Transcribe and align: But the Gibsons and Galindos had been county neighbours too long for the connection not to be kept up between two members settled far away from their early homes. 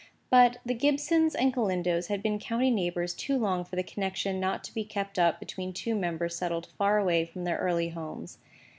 But 0.31 0.57
the 0.65 0.73
Gibsons 0.73 1.35
and 1.35 1.53
Galindos 1.53 2.07
had 2.07 2.23
been 2.23 2.39
county 2.39 2.71
neighbours 2.71 3.13
too 3.13 3.37
long 3.37 3.63
for 3.63 3.75
the 3.75 3.83
connection 3.83 4.39
not 4.39 4.63
to 4.63 4.73
be 4.73 4.83
kept 4.83 5.19
up 5.19 5.37
between 5.39 5.73
two 5.73 5.93
members 5.93 6.35
settled 6.35 6.69
far 6.75 6.97
away 6.97 7.23
from 7.23 7.43
their 7.43 7.59
early 7.59 7.89
homes. 7.89 8.39